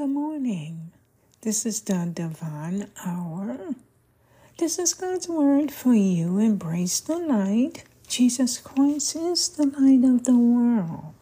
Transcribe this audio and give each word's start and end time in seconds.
Good 0.00 0.08
morning. 0.08 0.92
This 1.42 1.66
is 1.66 1.82
the 1.82 2.10
Divine 2.10 2.90
Hour. 3.04 3.74
This 4.56 4.78
is 4.78 4.94
God's 4.94 5.28
Word 5.28 5.70
for 5.70 5.92
you. 5.92 6.38
Embrace 6.38 7.00
the 7.00 7.18
light. 7.18 7.84
Jesus 8.08 8.56
Christ 8.56 9.14
is 9.14 9.50
the 9.50 9.66
light 9.66 10.02
of 10.08 10.24
the 10.24 10.38
world. 10.38 11.12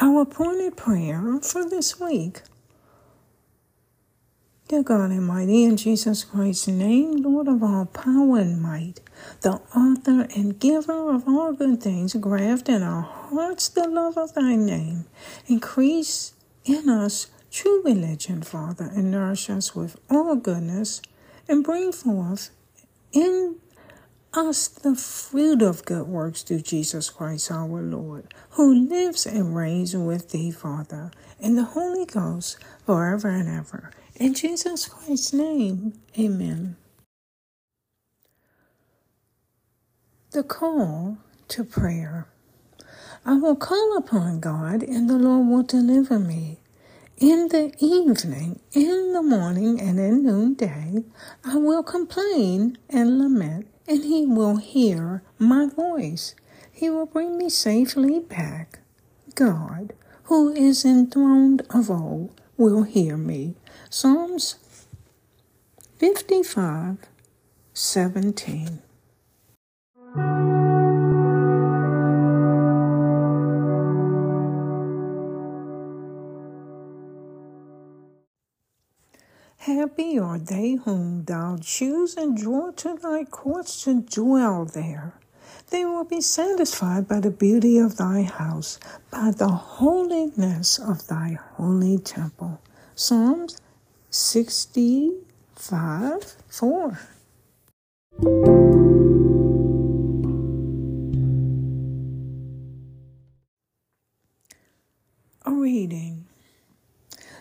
Our 0.00 0.22
appointed 0.22 0.76
prayer 0.76 1.38
for 1.40 1.70
this 1.70 2.00
week. 2.00 2.42
Dear 4.72 4.84
God 4.84 5.12
Almighty, 5.12 5.64
in 5.64 5.76
Jesus 5.76 6.24
Christ's 6.24 6.68
name, 6.68 7.16
Lord 7.16 7.46
of 7.46 7.62
all 7.62 7.84
power 7.84 8.38
and 8.38 8.58
might, 8.58 9.00
the 9.42 9.60
author 9.76 10.26
and 10.34 10.58
giver 10.58 11.14
of 11.14 11.28
all 11.28 11.52
good 11.52 11.82
things, 11.82 12.14
graft 12.14 12.70
in 12.70 12.82
our 12.82 13.02
hearts 13.02 13.68
the 13.68 13.86
love 13.86 14.16
of 14.16 14.32
thy 14.32 14.56
name. 14.56 15.04
Increase 15.46 16.32
in 16.64 16.88
us 16.88 17.26
true 17.50 17.82
religion, 17.84 18.40
Father, 18.40 18.90
and 18.94 19.10
nourish 19.10 19.50
us 19.50 19.76
with 19.76 20.00
all 20.08 20.36
goodness, 20.36 21.02
and 21.46 21.62
bring 21.62 21.92
forth 21.92 22.48
in 23.12 23.56
us 24.32 24.68
the 24.68 24.94
fruit 24.94 25.60
of 25.60 25.84
good 25.84 26.06
works 26.06 26.40
through 26.40 26.60
Jesus 26.62 27.10
Christ 27.10 27.50
our 27.50 27.82
Lord, 27.82 28.32
who 28.52 28.88
lives 28.88 29.26
and 29.26 29.54
reigns 29.54 29.94
with 29.94 30.30
thee, 30.30 30.50
Father, 30.50 31.10
in 31.38 31.56
the 31.56 31.64
Holy 31.64 32.06
Ghost, 32.06 32.56
forever 32.86 33.28
and 33.28 33.50
ever. 33.50 33.90
In 34.22 34.34
Jesus 34.34 34.86
Christ's 34.86 35.32
name, 35.32 35.94
amen. 36.16 36.76
The 40.30 40.44
call 40.44 41.18
to 41.48 41.64
prayer. 41.64 42.28
I 43.26 43.34
will 43.34 43.56
call 43.56 43.96
upon 43.96 44.38
God, 44.38 44.84
and 44.84 45.10
the 45.10 45.18
Lord 45.18 45.48
will 45.48 45.64
deliver 45.64 46.20
me. 46.20 46.60
In 47.18 47.48
the 47.48 47.74
evening, 47.80 48.60
in 48.70 49.12
the 49.12 49.24
morning, 49.24 49.80
and 49.80 49.98
in 49.98 50.22
noonday, 50.24 51.02
I 51.44 51.56
will 51.56 51.82
complain 51.82 52.78
and 52.88 53.18
lament, 53.18 53.66
and 53.88 54.04
he 54.04 54.24
will 54.24 54.58
hear 54.58 55.24
my 55.40 55.66
voice. 55.66 56.36
He 56.70 56.88
will 56.88 57.06
bring 57.06 57.36
me 57.36 57.48
safely 57.48 58.20
back. 58.20 58.78
God, 59.34 59.94
who 60.24 60.52
is 60.54 60.84
enthroned 60.84 61.62
of 61.70 61.90
old, 61.90 62.41
will 62.62 62.84
hear 62.84 63.16
me. 63.16 63.56
Psalms 63.90 64.54
55 65.98 66.98
17. 67.74 68.82
Happy 79.56 80.18
are 80.18 80.38
they 80.38 80.74
whom 80.84 81.24
thou 81.24 81.56
choose 81.60 82.16
and 82.16 82.36
draw 82.36 82.70
to 82.70 82.96
thy 82.96 83.24
courts 83.24 83.82
to 83.82 84.02
dwell 84.02 84.64
there. 84.64 85.14
They 85.72 85.84
will 85.86 86.04
be 86.04 86.20
satisfied 86.20 87.08
by 87.08 87.20
the 87.20 87.30
beauty 87.30 87.78
of 87.78 87.96
thy 87.96 88.24
house, 88.24 88.78
by 89.10 89.30
the 89.30 89.48
holiness 89.48 90.78
of 90.78 91.06
thy 91.06 91.38
holy 91.54 91.96
temple. 91.96 92.60
Psalms 92.94 93.56
65 94.10 96.36
4. 96.46 97.00
A 105.46 105.50
reading. 105.50 106.26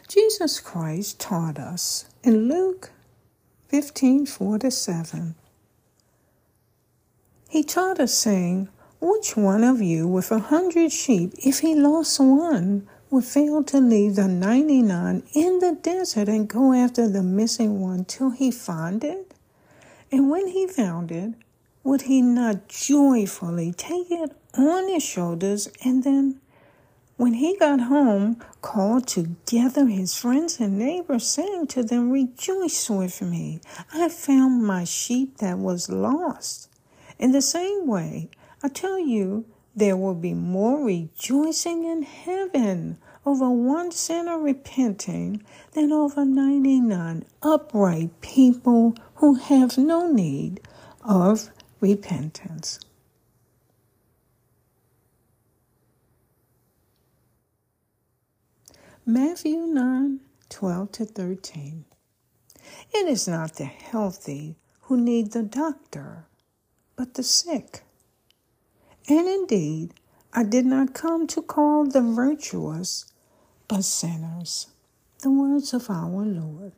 Jesus 0.07 0.61
Christ 0.61 1.19
taught 1.19 1.59
us 1.59 2.05
in 2.23 2.47
Luke 2.47 2.91
15 3.67 4.25
4 4.25 4.59
to 4.59 4.71
7. 4.71 5.35
He 7.51 7.63
taught 7.63 7.99
us, 7.99 8.13
saying, 8.13 8.69
Which 9.01 9.35
one 9.35 9.65
of 9.65 9.81
you 9.81 10.07
with 10.07 10.31
a 10.31 10.39
hundred 10.39 10.93
sheep, 10.93 11.33
if 11.37 11.59
he 11.59 11.75
lost 11.75 12.17
one, 12.17 12.87
would 13.09 13.25
fail 13.25 13.61
to 13.63 13.81
leave 13.81 14.15
the 14.15 14.29
99 14.29 15.23
in 15.33 15.59
the 15.59 15.73
desert 15.73 16.29
and 16.29 16.47
go 16.47 16.71
after 16.71 17.09
the 17.09 17.21
missing 17.21 17.81
one 17.81 18.05
till 18.05 18.29
he 18.29 18.51
found 18.51 19.03
it? 19.03 19.33
And 20.13 20.29
when 20.29 20.47
he 20.47 20.65
found 20.65 21.11
it, 21.11 21.33
would 21.83 22.03
he 22.03 22.21
not 22.21 22.69
joyfully 22.69 23.73
take 23.73 24.09
it 24.09 24.31
on 24.53 24.87
his 24.87 25.03
shoulders 25.03 25.67
and 25.83 26.05
then, 26.05 26.39
when 27.17 27.33
he 27.33 27.57
got 27.57 27.81
home, 27.81 28.41
call 28.61 29.01
together 29.01 29.87
his 29.87 30.15
friends 30.15 30.61
and 30.61 30.79
neighbors, 30.79 31.27
saying 31.27 31.67
to 31.67 31.83
them, 31.83 32.11
Rejoice 32.11 32.89
with 32.89 33.21
me, 33.21 33.59
I 33.93 33.97
have 33.97 34.13
found 34.13 34.63
my 34.63 34.85
sheep 34.85 35.39
that 35.39 35.57
was 35.57 35.89
lost. 35.89 36.69
In 37.21 37.33
the 37.33 37.41
same 37.41 37.85
way, 37.85 38.31
I 38.63 38.67
tell 38.67 38.97
you, 38.97 39.45
there 39.75 39.95
will 39.95 40.15
be 40.15 40.33
more 40.33 40.83
rejoicing 40.83 41.83
in 41.85 42.01
heaven 42.01 42.97
over 43.27 43.47
one 43.47 43.91
sinner 43.91 44.39
repenting 44.39 45.43
than 45.73 45.91
over 45.91 46.25
99 46.25 47.23
upright 47.43 48.19
people 48.21 48.95
who 49.17 49.35
have 49.35 49.77
no 49.77 50.11
need 50.11 50.61
of 51.03 51.51
repentance. 51.79 52.79
Matthew 59.05 59.67
9 59.67 60.21
12 60.49 60.91
to 60.93 61.05
13. 61.05 61.85
It 62.91 63.07
is 63.07 63.27
not 63.27 63.57
the 63.57 63.65
healthy 63.65 64.55
who 64.81 64.97
need 64.97 65.33
the 65.33 65.43
doctor, 65.43 66.25
but 66.95 67.13
the 67.13 67.23
sick. 67.23 67.83
And 69.07 69.27
indeed, 69.27 69.93
I 70.33 70.43
did 70.43 70.65
not 70.65 70.93
come 70.93 71.27
to 71.27 71.41
call 71.41 71.85
the 71.85 72.01
virtuous, 72.01 73.11
but 73.67 73.83
sinners. 73.83 74.67
The 75.21 75.31
words 75.31 75.73
of 75.73 75.89
our 75.89 76.25
Lord. 76.25 76.73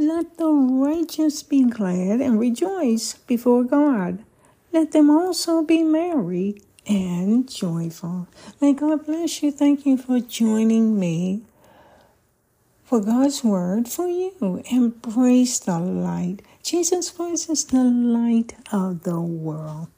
Let 0.00 0.38
the 0.38 0.46
righteous 0.46 1.42
be 1.42 1.64
glad 1.64 2.20
and 2.20 2.38
rejoice 2.38 3.14
before 3.14 3.64
God. 3.64 4.24
Let 4.72 4.92
them 4.92 5.10
also 5.10 5.62
be 5.62 5.82
merry 5.82 6.60
and 6.88 7.48
joyful. 7.48 8.28
May 8.60 8.72
God 8.72 9.06
bless 9.06 9.42
you. 9.42 9.52
Thank 9.52 9.86
you 9.86 9.96
for 9.98 10.20
joining 10.20 10.98
me 10.98 11.42
for 12.84 13.00
God's 13.00 13.44
word 13.44 13.86
for 13.86 14.08
you. 14.08 14.62
Embrace 14.70 15.58
the 15.58 15.78
light. 15.78 16.38
Jesus 16.62 17.10
Christ 17.10 17.50
is 17.50 17.66
the 17.66 17.84
light 17.84 18.54
of 18.72 19.02
the 19.02 19.20
world. 19.20 19.88